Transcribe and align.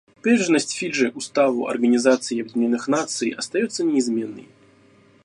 Приверженность 0.23 0.71
Фиджи 0.73 1.09
Уставу 1.11 1.67
Организации 1.67 2.41
Объединенных 2.41 2.87
Наций 2.87 3.29
остается 3.29 3.83
неизменной. 3.83 4.49